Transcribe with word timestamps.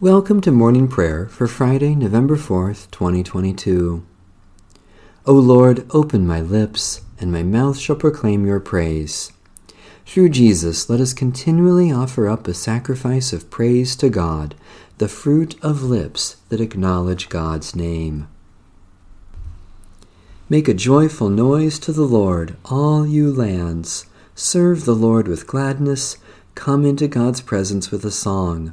Welcome 0.00 0.40
to 0.40 0.50
morning 0.50 0.88
prayer 0.88 1.26
for 1.26 1.46
Friday, 1.46 1.94
November 1.94 2.38
4th, 2.38 2.90
2022. 2.90 4.02
O 5.26 5.32
Lord, 5.34 5.86
open 5.90 6.26
my 6.26 6.40
lips, 6.40 7.02
and 7.18 7.30
my 7.30 7.42
mouth 7.42 7.76
shall 7.76 7.96
proclaim 7.96 8.46
your 8.46 8.60
praise. 8.60 9.30
Through 10.06 10.30
Jesus, 10.30 10.88
let 10.88 11.00
us 11.00 11.12
continually 11.12 11.92
offer 11.92 12.30
up 12.30 12.48
a 12.48 12.54
sacrifice 12.54 13.34
of 13.34 13.50
praise 13.50 13.94
to 13.96 14.08
God, 14.08 14.54
the 14.96 15.06
fruit 15.06 15.62
of 15.62 15.82
lips 15.82 16.36
that 16.48 16.62
acknowledge 16.62 17.28
God's 17.28 17.76
name. 17.76 18.26
Make 20.48 20.66
a 20.66 20.72
joyful 20.72 21.28
noise 21.28 21.78
to 21.80 21.92
the 21.92 22.06
Lord, 22.06 22.56
all 22.64 23.06
you 23.06 23.30
lands. 23.30 24.06
Serve 24.34 24.86
the 24.86 24.96
Lord 24.96 25.28
with 25.28 25.46
gladness. 25.46 26.16
Come 26.54 26.86
into 26.86 27.06
God's 27.06 27.42
presence 27.42 27.90
with 27.90 28.02
a 28.06 28.10
song. 28.10 28.72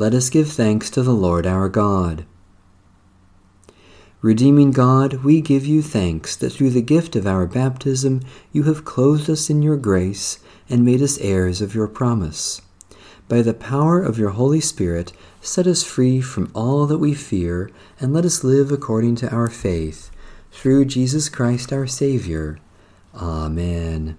Let 0.00 0.14
us 0.14 0.30
give 0.30 0.50
thanks 0.50 0.88
to 0.92 1.02
the 1.02 1.12
Lord 1.12 1.46
our 1.46 1.68
God. 1.68 2.24
Redeeming 4.22 4.70
God, 4.70 5.22
we 5.22 5.42
give 5.42 5.66
you 5.66 5.82
thanks 5.82 6.36
that 6.36 6.54
through 6.54 6.70
the 6.70 6.80
gift 6.80 7.16
of 7.16 7.26
our 7.26 7.46
baptism 7.46 8.22
you 8.50 8.62
have 8.62 8.86
clothed 8.86 9.28
us 9.28 9.50
in 9.50 9.60
your 9.60 9.76
grace 9.76 10.38
and 10.70 10.86
made 10.86 11.02
us 11.02 11.18
heirs 11.18 11.60
of 11.60 11.74
your 11.74 11.86
promise. 11.86 12.62
By 13.28 13.42
the 13.42 13.52
power 13.52 14.02
of 14.02 14.18
your 14.18 14.30
Holy 14.30 14.62
Spirit, 14.62 15.12
set 15.42 15.66
us 15.66 15.84
free 15.84 16.22
from 16.22 16.50
all 16.54 16.86
that 16.86 16.96
we 16.96 17.12
fear, 17.12 17.70
and 18.00 18.14
let 18.14 18.24
us 18.24 18.42
live 18.42 18.72
according 18.72 19.16
to 19.16 19.30
our 19.30 19.50
faith. 19.50 20.10
Through 20.50 20.86
Jesus 20.86 21.28
Christ 21.28 21.74
our 21.74 21.86
Savior. 21.86 22.58
Amen. 23.14 24.16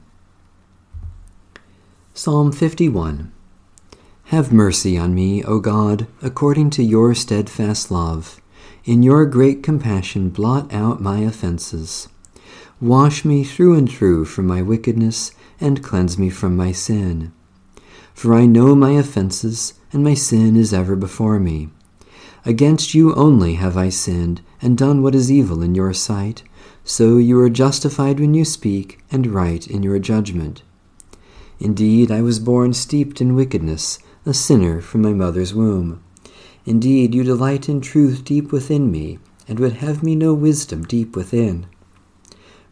Psalm 2.14 2.52
51 2.52 3.34
have 4.32 4.54
mercy 4.54 4.98
on 4.98 5.14
me, 5.14 5.44
O 5.44 5.60
God, 5.60 6.08
according 6.22 6.70
to 6.70 6.82
your 6.82 7.14
steadfast 7.14 7.92
love. 7.92 8.40
In 8.86 9.04
your 9.04 9.26
great 9.26 9.62
compassion, 9.62 10.30
blot 10.30 10.74
out 10.74 11.02
my 11.02 11.20
offenses. 11.20 12.08
Wash 12.80 13.26
me 13.26 13.44
through 13.44 13.78
and 13.78 13.92
through 13.92 14.24
from 14.24 14.48
my 14.48 14.62
wickedness, 14.62 15.32
and 15.60 15.84
cleanse 15.84 16.18
me 16.18 16.30
from 16.30 16.56
my 16.56 16.72
sin. 16.72 17.34
For 18.14 18.34
I 18.34 18.46
know 18.46 18.74
my 18.74 18.92
offenses, 18.92 19.74
and 19.92 20.02
my 20.02 20.14
sin 20.14 20.56
is 20.56 20.74
ever 20.74 20.96
before 20.96 21.38
me. 21.38 21.68
Against 22.46 22.94
you 22.94 23.14
only 23.16 23.56
have 23.56 23.76
I 23.76 23.90
sinned, 23.90 24.40
and 24.62 24.78
done 24.78 25.04
what 25.04 25.14
is 25.14 25.30
evil 25.30 25.62
in 25.62 25.76
your 25.76 25.92
sight. 25.92 26.44
So 26.86 27.18
you 27.18 27.38
are 27.42 27.50
justified 27.50 28.22
when 28.22 28.34
you 28.34 28.46
speak, 28.46 29.04
and 29.12 29.28
right 29.28 29.68
in 29.68 29.84
your 29.84 30.00
judgment. 30.00 30.64
Indeed, 31.60 32.10
I 32.10 32.22
was 32.22 32.40
born 32.40 32.72
steeped 32.72 33.20
in 33.20 33.36
wickedness 33.36 34.00
a 34.26 34.34
sinner 34.34 34.82
from 34.82 35.02
my 35.02 35.14
mother's 35.14 35.54
womb. 35.54 36.04
Indeed, 36.66 37.16
you 37.16 37.24
delight 37.24 37.68
in 37.68 37.82
truth 37.82 38.24
deep 38.24 38.52
within 38.52 38.92
me, 38.92 39.18
and 39.48 39.60
would 39.60 39.74
have 39.74 40.04
me 40.04 40.16
know 40.16 40.34
wisdom 40.34 40.84
deep 40.84 41.16
within. 41.16 41.66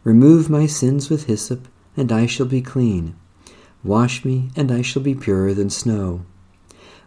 Remove 0.04 0.48
my 0.48 0.66
sins 0.66 1.10
with 1.10 1.26
hyssop, 1.26 1.66
and 1.96 2.12
I 2.12 2.26
shall 2.26 2.46
be 2.46 2.62
clean. 2.62 3.16
Wash 3.82 4.24
me, 4.24 4.50
and 4.54 4.70
I 4.70 4.82
shall 4.82 5.02
be 5.02 5.14
purer 5.14 5.52
than 5.52 5.70
snow. 5.70 6.24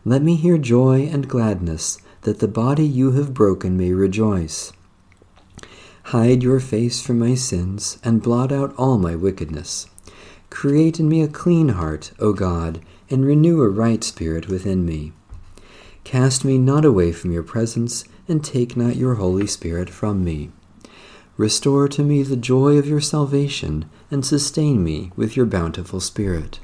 Let 0.04 0.22
me 0.22 0.36
hear 0.36 0.58
joy 0.58 1.08
and 1.12 1.30
gladness, 1.30 2.00
that 2.24 2.40
the 2.40 2.48
body 2.48 2.86
you 2.86 3.12
have 3.12 3.34
broken 3.34 3.78
may 3.78 3.94
rejoice. 3.94 4.74
Hide 6.08 6.44
your 6.44 6.60
face 6.60 7.02
from 7.02 7.20
my 7.20 7.36
sins, 7.36 7.98
and 8.04 8.22
blot 8.22 8.52
out 8.52 8.76
all 8.78 8.98
my 8.98 9.16
wickedness. 9.16 9.88
Create 10.50 11.00
in 11.00 11.08
me 11.08 11.22
a 11.22 11.30
clean 11.30 11.70
heart, 11.70 12.12
O 12.20 12.34
God, 12.34 12.82
and 13.10 13.26
renew 13.26 13.62
a 13.62 13.70
right 13.70 14.04
spirit 14.04 14.48
within 14.48 14.86
me. 14.86 15.14
Cast 16.04 16.44
me 16.44 16.58
not 16.58 16.84
away 16.84 17.12
from 17.12 17.32
your 17.32 17.44
presence, 17.44 18.04
and 18.28 18.44
take 18.44 18.76
not 18.76 18.96
your 18.96 19.16
Holy 19.16 19.48
Spirit 19.48 19.90
from 19.90 20.24
me. 20.24 20.52
Restore 21.38 21.88
to 21.88 22.04
me 22.04 22.24
the 22.24 22.36
joy 22.36 22.78
of 22.78 22.88
your 22.88 23.02
salvation, 23.02 23.90
and 24.12 24.26
sustain 24.26 24.84
me 24.84 25.12
with 25.16 25.36
your 25.36 25.46
bountiful 25.46 26.00
Spirit. 26.00 26.60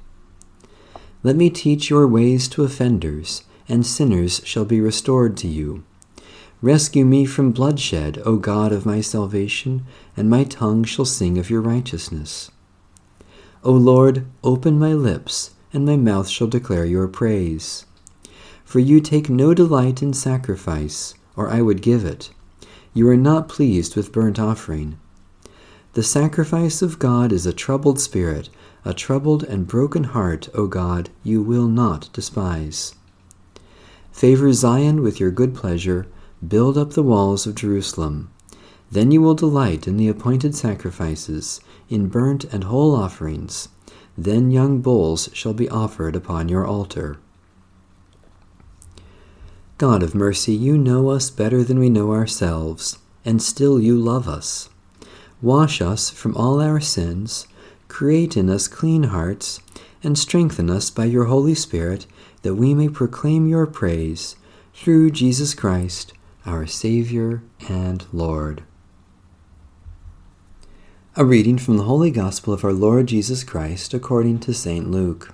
Let 1.23 1.35
me 1.35 1.49
teach 1.49 1.89
your 1.89 2.07
ways 2.07 2.47
to 2.49 2.63
offenders, 2.63 3.43
and 3.67 3.85
sinners 3.85 4.41
shall 4.43 4.65
be 4.65 4.79
restored 4.79 5.37
to 5.37 5.47
you. 5.47 5.83
Rescue 6.61 7.05
me 7.05 7.25
from 7.25 7.51
bloodshed, 7.51 8.21
O 8.25 8.35
God 8.35 8.71
of 8.71 8.85
my 8.85 9.01
salvation, 9.01 9.85
and 10.17 10.29
my 10.29 10.43
tongue 10.43 10.83
shall 10.83 11.05
sing 11.05 11.37
of 11.37 11.49
your 11.49 11.61
righteousness. 11.61 12.51
O 13.63 13.71
Lord, 13.71 14.25
open 14.43 14.77
my 14.77 14.93
lips 14.93 15.51
and 15.71 15.85
my 15.85 15.97
mouth 15.97 16.27
shall 16.27 16.47
declare 16.47 16.85
your 16.85 17.07
praise. 17.07 17.85
For 18.63 18.79
you 18.79 19.01
take 19.01 19.29
no 19.29 19.53
delight 19.53 20.01
in 20.01 20.13
sacrifice, 20.13 21.15
or 21.35 21.49
I 21.49 21.61
would 21.61 21.81
give 21.81 22.05
it. 22.05 22.29
You 22.93 23.07
are 23.09 23.17
not 23.17 23.49
pleased 23.49 23.95
with 23.95 24.11
burnt 24.11 24.39
offering. 24.39 24.99
The 25.93 26.03
sacrifice 26.03 26.81
of 26.81 26.99
God 26.99 27.31
is 27.31 27.45
a 27.45 27.53
troubled 27.53 27.99
spirit, 27.99 28.49
a 28.85 28.93
troubled 28.93 29.43
and 29.43 29.67
broken 29.67 30.05
heart, 30.05 30.47
O 30.53 30.67
God, 30.67 31.09
you 31.23 31.41
will 31.41 31.67
not 31.67 32.09
despise. 32.13 32.93
Favor 34.11 34.51
Zion 34.53 35.01
with 35.01 35.19
your 35.19 35.31
good 35.31 35.55
pleasure, 35.55 36.07
build 36.47 36.77
up 36.77 36.91
the 36.91 37.03
walls 37.03 37.47
of 37.47 37.55
Jerusalem. 37.55 38.29
Then 38.91 39.11
you 39.11 39.21
will 39.21 39.35
delight 39.35 39.87
in 39.87 39.97
the 39.97 40.07
appointed 40.07 40.55
sacrifices, 40.55 41.61
in 41.89 42.07
burnt 42.07 42.43
and 42.45 42.65
whole 42.65 42.95
offerings. 42.95 43.69
Then 44.21 44.51
young 44.51 44.81
bulls 44.81 45.29
shall 45.31 45.53
be 45.53 45.69
offered 45.69 46.13
upon 46.13 46.49
your 46.49 46.67
altar. 46.67 47.19
God 49.77 50.03
of 50.03 50.13
mercy, 50.13 50.53
you 50.53 50.77
know 50.77 51.09
us 51.09 51.29
better 51.29 51.63
than 51.63 51.79
we 51.79 51.89
know 51.89 52.11
ourselves, 52.11 52.97
and 53.23 53.41
still 53.41 53.79
you 53.79 53.97
love 53.97 54.27
us. 54.27 54.67
Wash 55.41 55.81
us 55.81 56.09
from 56.09 56.35
all 56.35 56.59
our 56.59 56.81
sins, 56.81 57.47
create 57.87 58.35
in 58.35 58.49
us 58.49 58.67
clean 58.67 59.03
hearts, 59.03 59.61
and 60.03 60.17
strengthen 60.17 60.69
us 60.69 60.89
by 60.89 61.05
your 61.05 61.25
Holy 61.25 61.55
Spirit, 61.55 62.05
that 62.41 62.55
we 62.55 62.73
may 62.73 62.89
proclaim 62.89 63.47
your 63.47 63.65
praise 63.65 64.35
through 64.73 65.11
Jesus 65.11 65.53
Christ, 65.53 66.11
our 66.45 66.67
Savior 66.67 67.41
and 67.69 68.05
Lord. 68.11 68.63
A 71.15 71.25
reading 71.25 71.57
from 71.57 71.77
the 71.77 71.85
Holy 71.85 72.11
Gospel 72.11 72.53
of 72.53 72.63
our 72.63 72.71
Lord 72.71 73.07
Jesus 73.07 73.43
Christ 73.43 73.95
according 73.95 74.41
to 74.41 74.53
St. 74.53 74.91
Luke. 74.91 75.33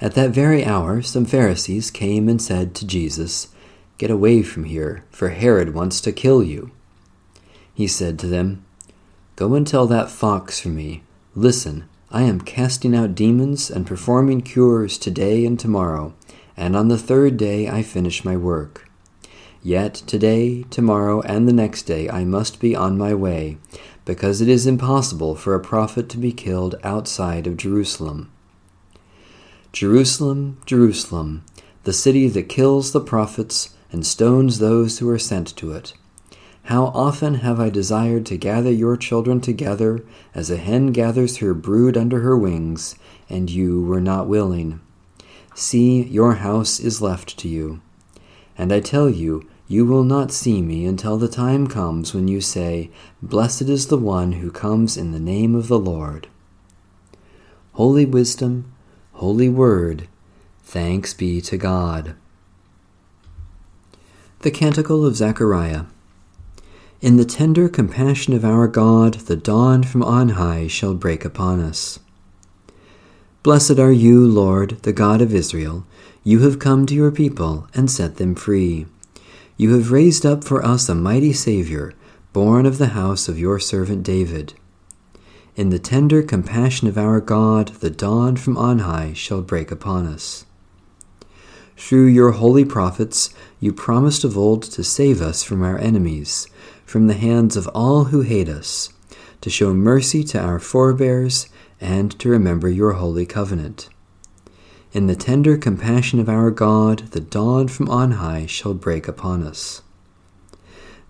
At 0.00 0.14
that 0.14 0.30
very 0.30 0.64
hour, 0.64 1.02
some 1.02 1.24
Pharisees 1.24 1.92
came 1.92 2.28
and 2.28 2.42
said 2.42 2.74
to 2.74 2.86
Jesus, 2.86 3.54
Get 3.98 4.10
away 4.10 4.42
from 4.42 4.64
here, 4.64 5.04
for 5.10 5.28
Herod 5.28 5.72
wants 5.72 6.00
to 6.00 6.10
kill 6.10 6.42
you. 6.42 6.72
He 7.72 7.86
said 7.86 8.18
to 8.18 8.26
them, 8.26 8.64
Go 9.36 9.54
and 9.54 9.64
tell 9.64 9.86
that 9.86 10.10
fox 10.10 10.58
for 10.58 10.68
me, 10.68 11.04
Listen, 11.36 11.88
I 12.10 12.22
am 12.22 12.40
casting 12.40 12.96
out 12.96 13.14
demons 13.14 13.70
and 13.70 13.86
performing 13.86 14.40
cures 14.40 14.98
today 14.98 15.46
and 15.46 15.58
tomorrow, 15.58 16.12
and 16.56 16.74
on 16.74 16.88
the 16.88 16.98
third 16.98 17.36
day 17.36 17.68
I 17.68 17.84
finish 17.84 18.24
my 18.24 18.36
work. 18.36 18.88
Yet 19.64 19.94
today, 19.94 20.64
tomorrow, 20.70 21.20
and 21.20 21.46
the 21.46 21.52
next 21.52 21.82
day 21.84 22.10
I 22.10 22.24
must 22.24 22.58
be 22.58 22.74
on 22.74 22.98
my 22.98 23.14
way 23.14 23.58
because 24.04 24.40
it 24.40 24.48
is 24.48 24.66
impossible 24.66 25.34
for 25.34 25.54
a 25.54 25.60
prophet 25.60 26.08
to 26.08 26.18
be 26.18 26.32
killed 26.32 26.74
outside 26.82 27.46
of 27.46 27.56
Jerusalem. 27.56 28.30
Jerusalem, 29.72 30.60
Jerusalem, 30.66 31.44
the 31.84 31.92
city 31.92 32.28
that 32.28 32.48
kills 32.48 32.92
the 32.92 33.00
prophets 33.00 33.74
and 33.90 34.06
stones 34.06 34.58
those 34.58 34.98
who 34.98 35.08
are 35.08 35.18
sent 35.18 35.56
to 35.56 35.72
it. 35.72 35.94
How 36.64 36.86
often 36.86 37.36
have 37.36 37.58
I 37.58 37.70
desired 37.70 38.24
to 38.26 38.36
gather 38.36 38.70
your 38.70 38.96
children 38.96 39.40
together 39.40 40.04
as 40.34 40.50
a 40.50 40.56
hen 40.56 40.92
gathers 40.92 41.38
her 41.38 41.54
brood 41.54 41.96
under 41.96 42.20
her 42.20 42.36
wings, 42.36 42.94
and 43.28 43.50
you 43.50 43.82
were 43.82 44.00
not 44.00 44.28
willing. 44.28 44.80
See, 45.54 46.02
your 46.02 46.34
house 46.34 46.78
is 46.78 47.02
left 47.02 47.36
to 47.38 47.48
you. 47.48 47.80
And 48.56 48.72
I 48.72 48.80
tell 48.80 49.10
you, 49.10 49.48
you 49.72 49.86
will 49.86 50.04
not 50.04 50.30
see 50.30 50.60
me 50.60 50.84
until 50.84 51.16
the 51.16 51.26
time 51.26 51.66
comes 51.66 52.12
when 52.12 52.28
you 52.28 52.42
say, 52.42 52.90
Blessed 53.22 53.62
is 53.62 53.86
the 53.86 53.96
one 53.96 54.32
who 54.32 54.50
comes 54.50 54.98
in 54.98 55.12
the 55.12 55.18
name 55.18 55.54
of 55.54 55.68
the 55.68 55.78
Lord. 55.78 56.28
Holy 57.72 58.04
Wisdom, 58.04 58.70
Holy 59.12 59.48
Word, 59.48 60.08
thanks 60.62 61.14
be 61.14 61.40
to 61.40 61.56
God. 61.56 62.14
The 64.40 64.50
Canticle 64.50 65.06
of 65.06 65.16
Zechariah. 65.16 65.84
In 67.00 67.16
the 67.16 67.24
tender 67.24 67.66
compassion 67.70 68.34
of 68.34 68.44
our 68.44 68.68
God, 68.68 69.14
the 69.14 69.36
dawn 69.36 69.84
from 69.84 70.02
on 70.02 70.30
high 70.30 70.66
shall 70.66 70.92
break 70.92 71.24
upon 71.24 71.60
us. 71.60 71.98
Blessed 73.42 73.78
are 73.78 73.90
you, 73.90 74.28
Lord, 74.28 74.82
the 74.82 74.92
God 74.92 75.22
of 75.22 75.34
Israel. 75.34 75.86
You 76.22 76.40
have 76.40 76.58
come 76.58 76.84
to 76.84 76.94
your 76.94 77.10
people 77.10 77.68
and 77.72 77.90
set 77.90 78.16
them 78.16 78.34
free. 78.34 78.84
You 79.62 79.74
have 79.74 79.92
raised 79.92 80.26
up 80.26 80.42
for 80.42 80.66
us 80.66 80.88
a 80.88 80.94
mighty 80.96 81.32
Savior, 81.32 81.94
born 82.32 82.66
of 82.66 82.78
the 82.78 82.98
house 82.98 83.28
of 83.28 83.38
your 83.38 83.60
servant 83.60 84.02
David. 84.02 84.54
In 85.54 85.70
the 85.70 85.78
tender 85.78 86.20
compassion 86.20 86.88
of 86.88 86.98
our 86.98 87.20
God, 87.20 87.68
the 87.68 87.88
dawn 87.88 88.34
from 88.34 88.56
on 88.56 88.80
high 88.80 89.12
shall 89.12 89.40
break 89.40 89.70
upon 89.70 90.04
us. 90.04 90.46
Through 91.76 92.06
your 92.06 92.32
holy 92.32 92.64
prophets, 92.64 93.32
you 93.60 93.72
promised 93.72 94.24
of 94.24 94.36
old 94.36 94.64
to 94.64 94.82
save 94.82 95.22
us 95.22 95.44
from 95.44 95.62
our 95.62 95.78
enemies, 95.78 96.48
from 96.84 97.06
the 97.06 97.14
hands 97.14 97.56
of 97.56 97.68
all 97.68 98.06
who 98.06 98.22
hate 98.22 98.48
us, 98.48 98.88
to 99.42 99.48
show 99.48 99.72
mercy 99.72 100.24
to 100.24 100.40
our 100.40 100.58
forebears, 100.58 101.48
and 101.80 102.18
to 102.18 102.28
remember 102.28 102.68
your 102.68 102.94
holy 102.94 103.26
covenant. 103.26 103.88
In 104.92 105.06
the 105.06 105.16
tender 105.16 105.56
compassion 105.56 106.20
of 106.20 106.28
our 106.28 106.50
God, 106.50 107.12
the 107.12 107.20
dawn 107.20 107.68
from 107.68 107.88
on 107.88 108.12
high 108.12 108.44
shall 108.44 108.74
break 108.74 109.08
upon 109.08 109.42
us. 109.42 109.80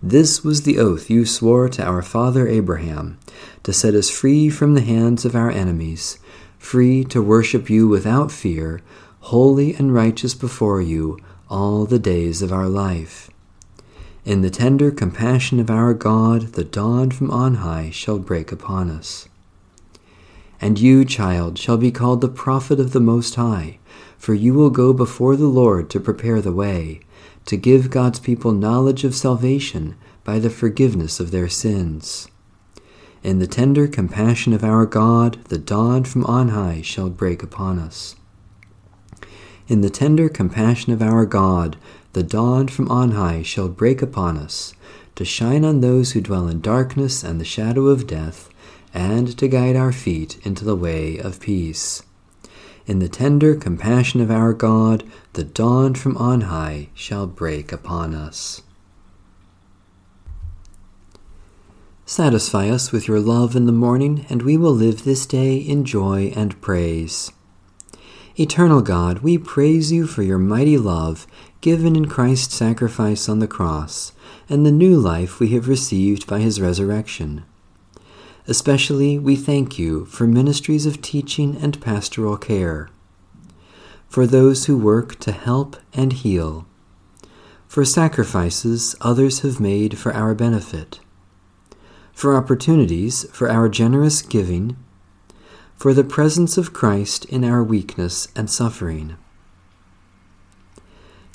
This 0.01 0.41
was 0.41 0.61
the 0.61 0.79
oath 0.79 1.09
you 1.09 1.25
swore 1.25 1.67
to 1.67 1.83
our 1.83 2.01
father 2.01 2.47
Abraham, 2.47 3.19
to 3.63 3.73
set 3.73 3.93
us 3.93 4.09
free 4.09 4.49
from 4.49 4.73
the 4.73 4.81
hands 4.81 5.25
of 5.25 5.35
our 5.35 5.51
enemies, 5.51 6.17
free 6.57 7.03
to 7.05 7.21
worship 7.21 7.69
you 7.69 7.89
without 7.89 8.31
fear, 8.31 8.79
holy 9.19 9.73
and 9.73 9.93
righteous 9.93 10.33
before 10.33 10.81
you 10.81 11.19
all 11.49 11.85
the 11.85 11.99
days 11.99 12.41
of 12.41 12.53
our 12.53 12.69
life. 12.69 13.29
In 14.23 14.41
the 14.41 14.49
tender 14.49 14.91
compassion 14.91 15.59
of 15.59 15.69
our 15.69 15.93
God, 15.93 16.53
the 16.53 16.63
dawn 16.63 17.11
from 17.11 17.29
on 17.31 17.55
high 17.55 17.89
shall 17.89 18.17
break 18.17 18.53
upon 18.53 18.89
us. 18.89 19.27
And 20.63 20.79
you, 20.79 21.03
child, 21.03 21.59
shall 21.59 21.75
be 21.75 21.91
called 21.91 22.21
the 22.21 22.29
prophet 22.29 22.79
of 22.79 22.93
the 22.93 23.01
Most 23.01 23.35
High, 23.35 23.79
for 24.17 24.33
you 24.33 24.53
will 24.53 24.69
go 24.69 24.93
before 24.93 25.35
the 25.35 25.47
Lord 25.47 25.89
to 25.89 25.99
prepare 25.99 26.39
the 26.39 26.53
way, 26.53 27.01
to 27.47 27.57
give 27.57 27.89
God's 27.89 28.21
people 28.21 28.53
knowledge 28.53 29.03
of 29.03 29.13
salvation 29.13 29.97
by 30.23 30.39
the 30.39 30.49
forgiveness 30.49 31.19
of 31.19 31.31
their 31.31 31.49
sins. 31.49 32.29
In 33.23 33.39
the 33.39 33.45
tender 33.45 33.89
compassion 33.89 34.53
of 34.53 34.63
our 34.63 34.85
God, 34.85 35.37
the 35.49 35.57
dawn 35.57 36.05
from 36.05 36.23
on 36.27 36.47
high 36.47 36.81
shall 36.81 37.09
break 37.09 37.43
upon 37.43 37.77
us. 37.77 38.15
In 39.67 39.81
the 39.81 39.89
tender 39.89 40.29
compassion 40.29 40.93
of 40.93 41.01
our 41.01 41.25
God, 41.25 41.75
the 42.13 42.23
dawn 42.23 42.69
from 42.69 42.87
on 42.87 43.11
high 43.11 43.41
shall 43.41 43.67
break 43.67 44.01
upon 44.01 44.37
us, 44.37 44.73
to 45.15 45.25
shine 45.25 45.65
on 45.65 45.81
those 45.81 46.13
who 46.13 46.21
dwell 46.21 46.47
in 46.47 46.61
darkness 46.61 47.21
and 47.21 47.41
the 47.41 47.43
shadow 47.43 47.87
of 47.87 48.07
death, 48.07 48.49
and 48.93 49.37
to 49.37 49.47
guide 49.47 49.75
our 49.75 49.91
feet 49.91 50.39
into 50.45 50.63
the 50.63 50.75
way 50.75 51.17
of 51.17 51.39
peace. 51.39 52.03
In 52.85 52.99
the 52.99 53.09
tender 53.09 53.55
compassion 53.55 54.19
of 54.21 54.29
our 54.29 54.53
God, 54.53 55.03
the 55.33 55.43
dawn 55.43 55.95
from 55.95 56.17
on 56.17 56.41
high 56.41 56.89
shall 56.93 57.27
break 57.27 57.71
upon 57.71 58.13
us. 58.13 58.61
Satisfy 62.05 62.69
us 62.69 62.91
with 62.91 63.07
your 63.07 63.21
love 63.21 63.55
in 63.55 63.65
the 63.65 63.71
morning, 63.71 64.25
and 64.29 64.41
we 64.41 64.57
will 64.57 64.73
live 64.73 65.03
this 65.03 65.25
day 65.25 65.55
in 65.55 65.85
joy 65.85 66.33
and 66.35 66.59
praise. 66.61 67.31
Eternal 68.37 68.81
God, 68.81 69.19
we 69.19 69.37
praise 69.37 69.91
you 69.91 70.05
for 70.05 70.21
your 70.21 70.37
mighty 70.37 70.77
love 70.77 71.25
given 71.61 71.95
in 71.95 72.07
Christ's 72.07 72.55
sacrifice 72.55 73.29
on 73.29 73.39
the 73.39 73.47
cross, 73.47 74.11
and 74.49 74.65
the 74.65 74.71
new 74.71 74.97
life 74.97 75.39
we 75.39 75.47
have 75.49 75.69
received 75.69 76.27
by 76.27 76.39
his 76.39 76.59
resurrection. 76.59 77.45
Especially, 78.47 79.17
we 79.17 79.35
thank 79.35 79.79
you 79.79 80.05
for 80.05 80.27
ministries 80.27 80.85
of 80.85 81.01
teaching 81.01 81.55
and 81.61 81.79
pastoral 81.79 82.37
care, 82.37 82.89
for 84.07 84.27
those 84.27 84.65
who 84.65 84.77
work 84.77 85.17
to 85.19 85.31
help 85.31 85.77
and 85.93 86.11
heal, 86.13 86.65
for 87.67 87.85
sacrifices 87.85 88.95
others 88.99 89.39
have 89.39 89.59
made 89.59 89.97
for 89.97 90.13
our 90.13 90.35
benefit, 90.35 90.99
for 92.11 92.35
opportunities 92.35 93.23
for 93.31 93.49
our 93.49 93.69
generous 93.69 94.21
giving 94.21 94.75
for 95.83 95.93
the 95.93 96.03
presence 96.03 96.57
of 96.57 96.71
Christ 96.71 97.25
in 97.25 97.43
our 97.43 97.61
weakness 97.61 98.29
and 98.35 98.49
suffering. 98.49 99.17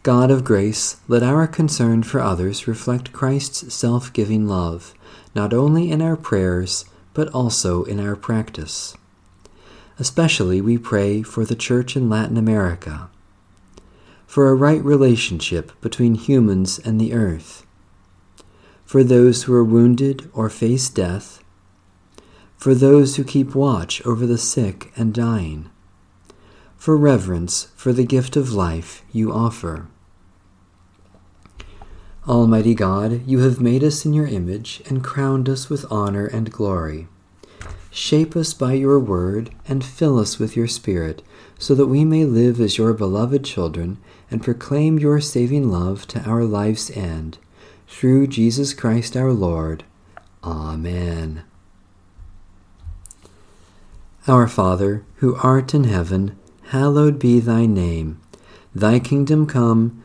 God 0.02 0.31
of 0.31 0.43
grace, 0.43 0.96
let 1.06 1.22
our 1.22 1.46
concern 1.46 2.02
for 2.02 2.20
others 2.20 2.66
reflect 2.66 3.12
Christ's 3.12 3.75
self 3.75 4.11
giving 4.12 4.46
love, 4.46 4.94
not 5.34 5.52
only 5.52 5.90
in 5.90 6.00
our 6.00 6.16
prayers, 6.16 6.87
but 7.18 7.34
also 7.34 7.82
in 7.82 7.98
our 7.98 8.14
practice. 8.14 8.96
Especially 9.98 10.60
we 10.60 10.78
pray 10.78 11.20
for 11.20 11.44
the 11.44 11.56
Church 11.56 11.96
in 11.96 12.08
Latin 12.08 12.36
America, 12.36 13.10
for 14.24 14.48
a 14.48 14.54
right 14.54 14.84
relationship 14.84 15.72
between 15.80 16.14
humans 16.14 16.78
and 16.78 17.00
the 17.00 17.12
earth, 17.12 17.66
for 18.84 19.02
those 19.02 19.42
who 19.42 19.52
are 19.52 19.64
wounded 19.64 20.30
or 20.32 20.48
face 20.48 20.88
death, 20.88 21.42
for 22.56 22.72
those 22.72 23.16
who 23.16 23.24
keep 23.24 23.52
watch 23.52 24.00
over 24.06 24.24
the 24.24 24.38
sick 24.38 24.92
and 24.94 25.12
dying, 25.12 25.68
for 26.76 26.96
reverence 26.96 27.66
for 27.74 27.92
the 27.92 28.06
gift 28.06 28.36
of 28.36 28.52
life 28.52 29.02
you 29.10 29.32
offer. 29.32 29.88
Almighty 32.28 32.75
God, 32.75 33.26
you 33.26 33.38
have 33.38 33.58
made 33.58 33.82
us 33.82 34.04
in 34.04 34.12
your 34.12 34.26
image 34.26 34.82
and 34.86 35.02
crowned 35.02 35.48
us 35.48 35.70
with 35.70 35.90
honor 35.90 36.26
and 36.26 36.52
glory. 36.52 37.08
Shape 37.90 38.36
us 38.36 38.52
by 38.52 38.75
your 38.75 39.00
word 39.00 39.50
and 39.66 39.82
fill 39.82 40.19
us 40.19 40.38
with 40.38 40.54
your 40.54 40.66
Spirit, 40.66 41.22
so 41.58 41.75
that 41.75 41.86
we 41.86 42.04
may 42.04 42.26
live 42.26 42.60
as 42.60 42.76
your 42.76 42.92
beloved 42.92 43.46
children 43.46 43.96
and 44.30 44.42
proclaim 44.42 44.98
your 44.98 45.22
saving 45.22 45.70
love 45.70 46.06
to 46.08 46.20
our 46.28 46.44
life's 46.44 46.90
end. 46.90 47.38
Through 47.86 48.26
Jesus 48.26 48.75
Christ 48.75 49.16
our 49.16 49.32
Lord. 49.32 49.84
Amen. 50.44 51.44
Our 54.26 54.47
Father, 54.47 55.02
who 55.16 55.35
art 55.37 55.73
in 55.73 55.85
heaven, 55.85 56.38
hallowed 56.66 57.18
be 57.18 57.40
thy 57.40 57.64
name. 57.64 58.20
Thy 58.75 58.99
kingdom 58.99 59.47
come, 59.47 60.04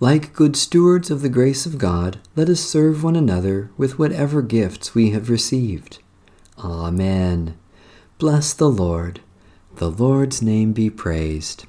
Like 0.00 0.32
good 0.32 0.54
stewards 0.54 1.10
of 1.10 1.22
the 1.22 1.28
grace 1.28 1.66
of 1.66 1.76
God, 1.76 2.20
let 2.36 2.48
us 2.48 2.60
serve 2.60 3.02
one 3.02 3.16
another 3.16 3.70
with 3.76 3.98
whatever 3.98 4.42
gifts 4.42 4.94
we 4.94 5.10
have 5.10 5.28
received. 5.28 5.98
Amen. 6.56 7.58
Bless 8.18 8.52
the 8.52 8.70
Lord. 8.70 9.20
The 9.76 9.90
Lord's 9.90 10.40
name 10.40 10.72
be 10.72 10.88
praised. 10.88 11.66